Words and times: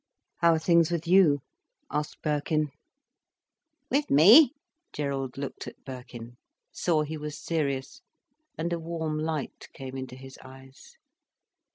"How 0.37 0.55
are 0.55 0.57
things 0.57 0.89
with 0.89 1.05
you?" 1.05 1.41
asked 1.91 2.23
Birkin. 2.23 2.71
"With 3.91 4.09
me?" 4.09 4.51
Gerald 4.93 5.37
looked 5.37 5.67
at 5.67 5.83
Birkin, 5.85 6.37
saw 6.71 7.03
he 7.03 7.17
was 7.17 7.37
serious, 7.39 8.01
and 8.57 8.73
a 8.73 8.79
warm 8.79 9.19
light 9.19 9.67
came 9.75 9.95
into 9.95 10.15
his 10.15 10.39
eyes. 10.43 10.95